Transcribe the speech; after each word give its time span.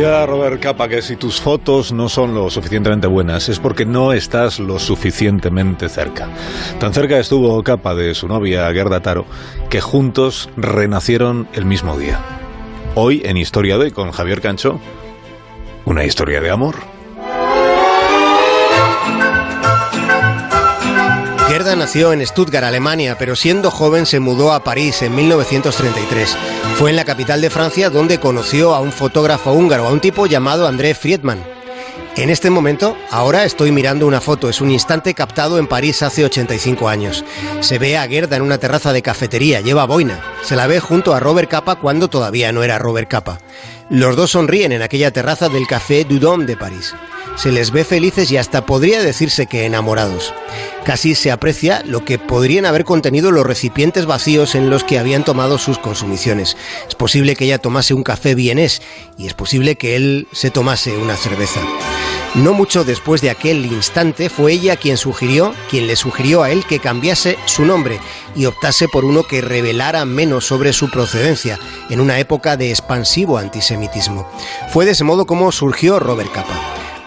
Decía 0.00 0.24
Robert 0.24 0.62
Capa 0.62 0.88
que 0.88 1.02
si 1.02 1.16
tus 1.16 1.42
fotos 1.42 1.92
no 1.92 2.08
son 2.08 2.34
lo 2.34 2.48
suficientemente 2.48 3.06
buenas 3.06 3.50
es 3.50 3.58
porque 3.58 3.84
no 3.84 4.14
estás 4.14 4.58
lo 4.58 4.78
suficientemente 4.78 5.90
cerca. 5.90 6.26
Tan 6.78 6.94
cerca 6.94 7.18
estuvo 7.18 7.62
Capa 7.62 7.94
de 7.94 8.14
su 8.14 8.26
novia 8.26 8.72
Gerda 8.72 9.02
Taro 9.02 9.26
que 9.68 9.82
juntos 9.82 10.48
renacieron 10.56 11.48
el 11.52 11.66
mismo 11.66 11.98
día. 11.98 12.18
Hoy 12.94 13.20
en 13.26 13.36
Historia 13.36 13.76
de 13.76 13.90
con 13.90 14.10
Javier 14.10 14.40
Cancho, 14.40 14.80
una 15.84 16.02
historia 16.06 16.40
de 16.40 16.48
amor. 16.48 16.76
Nació 21.76 22.12
en 22.12 22.26
Stuttgart, 22.26 22.66
Alemania, 22.66 23.16
pero 23.16 23.36
siendo 23.36 23.70
joven 23.70 24.04
se 24.04 24.20
mudó 24.20 24.52
a 24.52 24.64
París 24.64 25.02
en 25.02 25.14
1933. 25.14 26.36
Fue 26.76 26.90
en 26.90 26.96
la 26.96 27.04
capital 27.04 27.40
de 27.40 27.48
Francia 27.48 27.90
donde 27.90 28.18
conoció 28.18 28.74
a 28.74 28.80
un 28.80 28.92
fotógrafo 28.92 29.52
húngaro, 29.52 29.86
a 29.86 29.90
un 29.90 30.00
tipo 30.00 30.26
llamado 30.26 30.66
André 30.66 30.94
Friedman. 30.94 31.42
En 32.16 32.28
este 32.28 32.50
momento, 32.50 32.96
ahora 33.10 33.44
estoy 33.44 33.70
mirando 33.70 34.06
una 34.06 34.20
foto, 34.20 34.48
es 34.48 34.60
un 34.60 34.70
instante 34.70 35.14
captado 35.14 35.58
en 35.58 35.68
París 35.68 36.02
hace 36.02 36.24
85 36.24 36.88
años. 36.88 37.24
Se 37.60 37.78
ve 37.78 37.96
a 37.96 38.06
Gerda 38.06 38.36
en 38.36 38.42
una 38.42 38.58
terraza 38.58 38.92
de 38.92 39.00
cafetería, 39.00 39.60
lleva 39.60 39.86
boina. 39.86 40.20
Se 40.42 40.56
la 40.56 40.66
ve 40.66 40.80
junto 40.80 41.14
a 41.14 41.20
Robert 41.20 41.48
Capa 41.48 41.76
cuando 41.76 42.08
todavía 42.08 42.52
no 42.52 42.62
era 42.62 42.78
Robert 42.78 43.08
Capa. 43.08 43.38
Los 43.90 44.14
dos 44.14 44.30
sonríen 44.30 44.70
en 44.70 44.82
aquella 44.82 45.10
terraza 45.10 45.48
del 45.48 45.66
Café 45.66 46.04
Dudon 46.04 46.46
de 46.46 46.56
París. 46.56 46.94
Se 47.34 47.50
les 47.50 47.72
ve 47.72 47.84
felices 47.84 48.30
y 48.30 48.36
hasta 48.36 48.64
podría 48.64 49.02
decirse 49.02 49.48
que 49.48 49.64
enamorados. 49.64 50.32
Casi 50.84 51.16
se 51.16 51.32
aprecia 51.32 51.82
lo 51.84 52.04
que 52.04 52.16
podrían 52.16 52.66
haber 52.66 52.84
contenido 52.84 53.32
los 53.32 53.44
recipientes 53.44 54.06
vacíos 54.06 54.54
en 54.54 54.70
los 54.70 54.84
que 54.84 55.00
habían 55.00 55.24
tomado 55.24 55.58
sus 55.58 55.78
consumiciones. 55.78 56.56
Es 56.88 56.94
posible 56.94 57.34
que 57.34 57.46
ella 57.46 57.58
tomase 57.58 57.92
un 57.92 58.04
café 58.04 58.36
vienés 58.36 58.80
y 59.18 59.26
es 59.26 59.34
posible 59.34 59.74
que 59.74 59.96
él 59.96 60.28
se 60.30 60.50
tomase 60.50 60.96
una 60.96 61.16
cerveza. 61.16 61.60
No 62.34 62.52
mucho 62.52 62.84
después 62.84 63.20
de 63.22 63.30
aquel 63.30 63.66
instante 63.66 64.30
fue 64.30 64.52
ella 64.52 64.76
quien 64.76 64.96
sugirió, 64.96 65.52
quien 65.68 65.88
le 65.88 65.96
sugirió 65.96 66.44
a 66.44 66.50
él 66.52 66.64
que 66.64 66.78
cambiase 66.78 67.36
su 67.44 67.64
nombre 67.64 67.98
y 68.36 68.46
optase 68.46 68.86
por 68.86 69.04
uno 69.04 69.24
que 69.24 69.40
revelara 69.40 70.04
menos 70.04 70.46
sobre 70.46 70.72
su 70.72 70.90
procedencia 70.90 71.58
en 71.90 72.00
una 72.00 72.20
época 72.20 72.56
de 72.56 72.70
expansivo 72.70 73.36
antisemitismo. 73.36 74.30
Fue 74.72 74.84
de 74.84 74.92
ese 74.92 75.02
modo 75.02 75.26
como 75.26 75.50
surgió 75.50 75.98
Robert 75.98 76.30
Capa. 76.30 76.54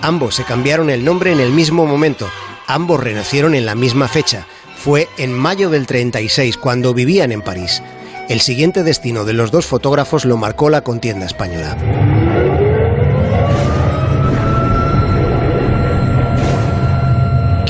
Ambos 0.00 0.36
se 0.36 0.44
cambiaron 0.44 0.88
el 0.88 1.04
nombre 1.04 1.32
en 1.32 1.40
el 1.40 1.52
mismo 1.52 1.84
momento, 1.84 2.26
ambos 2.66 2.98
renacieron 2.98 3.54
en 3.54 3.66
la 3.66 3.74
misma 3.74 4.08
fecha. 4.08 4.46
Fue 4.78 5.06
en 5.18 5.34
mayo 5.34 5.68
del 5.68 5.86
36 5.86 6.56
cuando 6.56 6.94
vivían 6.94 7.30
en 7.30 7.42
París. 7.42 7.82
El 8.30 8.40
siguiente 8.40 8.84
destino 8.84 9.26
de 9.26 9.34
los 9.34 9.50
dos 9.50 9.66
fotógrafos 9.66 10.24
lo 10.24 10.38
marcó 10.38 10.70
la 10.70 10.80
contienda 10.80 11.26
española. 11.26 11.76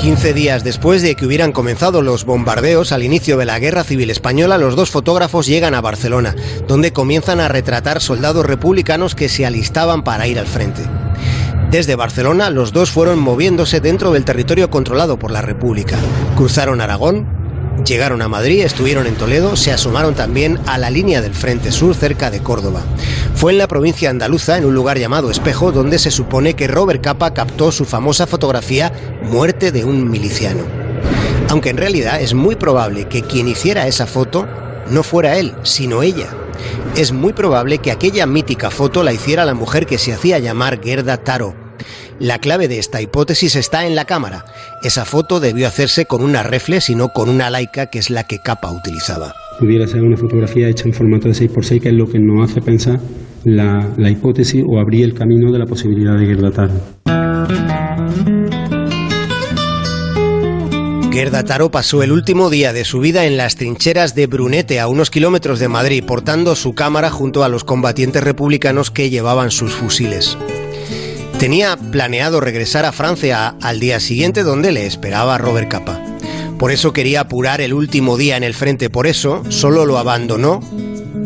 15 0.00 0.32
días 0.32 0.64
después 0.64 1.02
de 1.02 1.14
que 1.14 1.26
hubieran 1.26 1.52
comenzado 1.52 2.00
los 2.00 2.24
bombardeos 2.24 2.90
al 2.90 3.02
inicio 3.02 3.36
de 3.36 3.44
la 3.44 3.58
Guerra 3.58 3.84
Civil 3.84 4.08
Española, 4.08 4.56
los 4.56 4.74
dos 4.74 4.90
fotógrafos 4.90 5.46
llegan 5.46 5.74
a 5.74 5.82
Barcelona, 5.82 6.34
donde 6.66 6.94
comienzan 6.94 7.38
a 7.38 7.48
retratar 7.48 8.00
soldados 8.00 8.46
republicanos 8.46 9.14
que 9.14 9.28
se 9.28 9.44
alistaban 9.44 10.02
para 10.02 10.26
ir 10.26 10.38
al 10.38 10.46
frente. 10.46 10.80
Desde 11.70 11.96
Barcelona, 11.96 12.48
los 12.48 12.72
dos 12.72 12.90
fueron 12.90 13.18
moviéndose 13.18 13.80
dentro 13.80 14.10
del 14.12 14.24
territorio 14.24 14.70
controlado 14.70 15.18
por 15.18 15.32
la 15.32 15.42
República. 15.42 15.98
Cruzaron 16.34 16.80
Aragón, 16.80 17.39
Llegaron 17.84 18.20
a 18.20 18.28
Madrid, 18.28 18.62
estuvieron 18.62 19.06
en 19.06 19.14
Toledo, 19.14 19.56
se 19.56 19.72
asomaron 19.72 20.14
también 20.14 20.58
a 20.66 20.76
la 20.76 20.90
línea 20.90 21.22
del 21.22 21.34
Frente 21.34 21.72
Sur 21.72 21.94
cerca 21.94 22.30
de 22.30 22.40
Córdoba. 22.40 22.82
Fue 23.34 23.52
en 23.52 23.58
la 23.58 23.68
provincia 23.68 24.10
andaluza, 24.10 24.58
en 24.58 24.66
un 24.66 24.74
lugar 24.74 24.98
llamado 24.98 25.30
Espejo, 25.30 25.72
donde 25.72 25.98
se 25.98 26.10
supone 26.10 26.54
que 26.54 26.68
Robert 26.68 27.02
Capa 27.02 27.32
captó 27.32 27.72
su 27.72 27.84
famosa 27.84 28.26
fotografía 28.26 28.92
Muerte 29.22 29.72
de 29.72 29.84
un 29.84 30.10
miliciano. 30.10 30.62
Aunque 31.48 31.70
en 31.70 31.78
realidad 31.78 32.20
es 32.20 32.34
muy 32.34 32.54
probable 32.54 33.08
que 33.08 33.22
quien 33.22 33.48
hiciera 33.48 33.86
esa 33.86 34.06
foto 34.06 34.46
no 34.90 35.02
fuera 35.02 35.38
él, 35.38 35.54
sino 35.62 36.02
ella. 36.02 36.28
Es 36.96 37.12
muy 37.12 37.32
probable 37.32 37.78
que 37.78 37.90
aquella 37.90 38.26
mítica 38.26 38.70
foto 38.70 39.02
la 39.02 39.12
hiciera 39.12 39.44
la 39.44 39.54
mujer 39.54 39.86
que 39.86 39.98
se 39.98 40.12
hacía 40.12 40.38
llamar 40.38 40.80
Gerda 40.82 41.16
Taro, 41.16 41.54
la 42.20 42.38
clave 42.38 42.68
de 42.68 42.78
esta 42.78 43.00
hipótesis 43.00 43.56
está 43.56 43.86
en 43.86 43.96
la 43.96 44.04
cámara. 44.04 44.44
Esa 44.82 45.04
foto 45.04 45.40
debió 45.40 45.66
hacerse 45.66 46.04
con 46.04 46.22
una 46.22 46.42
reflex 46.42 46.90
y 46.90 46.94
no 46.94 47.08
con 47.08 47.28
una 47.28 47.50
laica 47.50 47.86
que 47.86 47.98
es 47.98 48.10
la 48.10 48.24
que 48.24 48.38
Capa 48.38 48.70
utilizaba. 48.70 49.34
Pudiera 49.58 49.86
ser 49.86 50.02
una 50.02 50.16
fotografía 50.16 50.68
hecha 50.68 50.84
en 50.84 50.92
formato 50.92 51.28
de 51.28 51.34
6x6, 51.34 51.80
que 51.80 51.88
es 51.88 51.94
lo 51.94 52.06
que 52.06 52.18
nos 52.18 52.48
hace 52.48 52.60
pensar 52.60 53.00
la, 53.44 54.10
hipótesis 54.10 54.62
o 54.66 54.78
abrir 54.78 55.04
el 55.04 55.14
camino 55.14 55.50
de 55.50 55.58
la 55.58 55.66
posibilidad 55.66 56.16
de 56.16 56.26
Gerda 56.26 56.70
Gerda 61.10 61.44
Taro 61.44 61.70
pasó 61.70 62.02
el 62.02 62.12
último 62.12 62.50
día 62.50 62.72
de 62.72 62.84
su 62.84 63.00
vida 63.00 63.26
en 63.26 63.36
las 63.36 63.56
trincheras 63.56 64.14
de 64.14 64.26
Brunete, 64.26 64.78
a 64.78 64.88
unos 64.88 65.10
kilómetros 65.10 65.58
de 65.58 65.68
Madrid, 65.68 66.04
portando 66.06 66.54
su 66.54 66.74
cámara 66.74 67.10
junto 67.10 67.44
a 67.44 67.48
los 67.48 67.64
combatientes 67.64 68.22
republicanos 68.22 68.90
que 68.90 69.10
llevaban 69.10 69.50
sus 69.50 69.72
fusiles. 69.72 70.38
Tenía 71.40 71.78
planeado 71.78 72.42
regresar 72.42 72.84
a 72.84 72.92
Francia 72.92 73.56
al 73.62 73.80
día 73.80 73.98
siguiente 73.98 74.42
donde 74.42 74.72
le 74.72 74.84
esperaba 74.84 75.38
Robert 75.38 75.70
Capa. 75.70 75.98
Por 76.58 76.70
eso 76.70 76.92
quería 76.92 77.22
apurar 77.22 77.62
el 77.62 77.72
último 77.72 78.18
día 78.18 78.36
en 78.36 78.44
el 78.44 78.52
frente, 78.52 78.90
por 78.90 79.06
eso 79.06 79.42
solo 79.48 79.86
lo 79.86 79.96
abandonó 79.96 80.60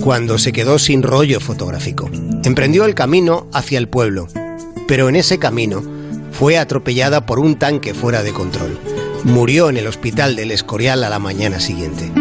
cuando 0.01 0.39
se 0.39 0.53
quedó 0.53 0.79
sin 0.79 1.03
rollo 1.03 1.41
fotográfico. 1.41 2.09
Emprendió 2.45 2.85
el 2.85 2.95
camino 2.95 3.49
hacia 3.53 3.77
el 3.77 3.89
pueblo, 3.89 4.29
pero 4.87 5.09
en 5.09 5.17
ese 5.17 5.41
camino 5.41 5.83
fue 6.31 6.59
atropellada 6.59 7.27
por 7.27 7.41
un 7.41 7.59
tanque 7.59 7.93
fuera 7.93 8.23
de 8.23 8.33
control. 8.33 8.79
Murió 9.25 9.69
en 9.69 9.79
el 9.79 9.89
hospital 9.89 10.37
del 10.37 10.53
Escorial 10.53 11.03
a 11.03 11.11
la 11.11 11.19
mañana 11.19 11.59
siguiente. 11.59 12.13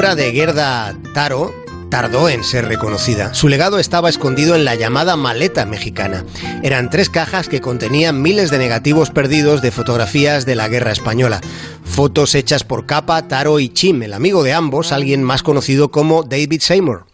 Obra 0.00 0.14
de 0.14 0.32
Gerda 0.32 0.96
Taro 1.12 1.52
tardó 1.90 2.30
en 2.30 2.42
ser 2.42 2.64
reconocida. 2.64 3.34
Su 3.34 3.48
legado 3.48 3.78
estaba 3.78 4.08
escondido 4.08 4.54
en 4.54 4.64
la 4.64 4.74
llamada 4.74 5.14
maleta 5.14 5.66
mexicana. 5.66 6.24
Eran 6.62 6.88
tres 6.88 7.10
cajas 7.10 7.50
que 7.50 7.60
contenían 7.60 8.22
miles 8.22 8.50
de 8.50 8.56
negativos 8.56 9.10
perdidos 9.10 9.60
de 9.60 9.70
fotografías 9.70 10.46
de 10.46 10.54
la 10.54 10.68
guerra 10.68 10.92
española. 10.92 11.42
Fotos 11.84 12.34
hechas 12.34 12.64
por 12.64 12.86
Capa, 12.86 13.28
Taro 13.28 13.60
y 13.60 13.68
Chim, 13.68 14.02
el 14.02 14.14
amigo 14.14 14.42
de 14.42 14.54
ambos, 14.54 14.90
alguien 14.90 15.22
más 15.22 15.42
conocido 15.42 15.90
como 15.90 16.22
David 16.22 16.62
Seymour. 16.62 17.04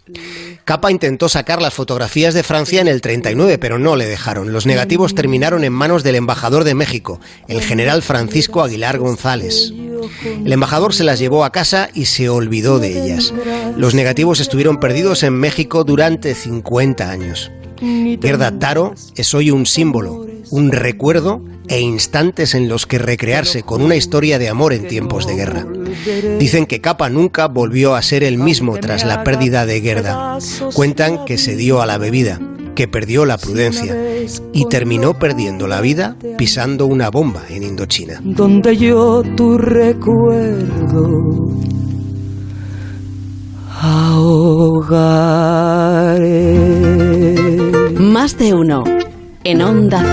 Capa 0.67 0.91
intentó 0.91 1.29
sacar 1.29 1.63
las 1.63 1.75
fotografías 1.75 2.35
de 2.35 2.43
Francia 2.43 2.81
en 2.81 2.89
el 2.89 3.01
39, 3.01 3.57
pero 3.57 3.79
no 3.79 3.95
le 3.95 4.05
dejaron. 4.05 4.53
Los 4.53 4.67
negativos 4.67 5.15
terminaron 5.15 5.63
en 5.63 5.73
manos 5.73 6.03
del 6.03 6.17
embajador 6.17 6.65
de 6.65 6.75
México, 6.75 7.21
el 7.47 7.61
general 7.63 8.03
Francisco 8.03 8.65
Aguilar 8.65 8.99
González. 8.99 9.73
El 10.45 10.53
embajador 10.53 10.93
se 10.93 11.05
las 11.05 11.21
llevó 11.21 11.45
a 11.45 11.53
casa 11.53 11.89
y 11.95 12.07
se 12.07 12.29
olvidó 12.29 12.81
de 12.81 13.01
ellas. 13.01 13.33
Los 13.77 13.95
negativos 13.95 14.41
estuvieron 14.41 14.81
perdidos 14.81 15.23
en 15.23 15.35
México 15.35 15.85
durante 15.85 16.35
50 16.35 17.11
años. 17.11 17.53
Gerda 17.79 18.59
Taro 18.59 18.95
es 19.15 19.35
hoy 19.35 19.51
un 19.51 19.67
símbolo, 19.67 20.27
un 20.51 20.73
recuerdo 20.73 21.43
e 21.69 21.81
instantes 21.81 22.55
en 22.55 22.69
los 22.69 22.87
que 22.87 22.99
recrearse 22.99 23.63
con 23.63 23.83
una 23.83 23.97
historia 23.97 24.39
de 24.39 24.49
amor 24.49 24.73
en 24.73 24.87
tiempos 24.87 25.27
de 25.27 25.35
guerra. 25.35 25.67
Dicen 26.39 26.67
que 26.67 26.81
Capa 26.81 27.09
nunca 27.09 27.49
volvió 27.49 27.95
a 27.95 28.03
ser 28.03 28.23
el 28.23 28.39
mismo 28.39 28.77
tras 28.79 29.05
la 29.05 29.25
pérdida 29.25 29.67
de 29.67 29.81
Gerda. 29.81 30.39
Cuentan 30.75 31.25
que 31.25 31.39
se 31.39 31.57
dio 31.57 31.81
a 31.81 31.87
la 31.87 31.99
bebida, 31.99 32.41
que 32.75 32.87
perdió 32.87 33.25
la 33.25 33.39
prudencia 33.39 33.97
y 34.53 34.67
terminó 34.69 35.15
perdiendo 35.15 35.67
la 35.67 35.81
vida 35.81 36.17
pisando 36.39 36.87
una 36.87 37.11
bomba 37.11 37.43
en 37.49 37.63
Indochina. 37.63 38.21
Donde 38.23 38.77
yo 38.77 39.23
tu 39.37 39.59
recuerdo 39.59 41.17
de 48.39 48.55
uno 48.55 48.85
en 49.45 49.63
Onda 49.63 50.01
Cero. 50.01 50.07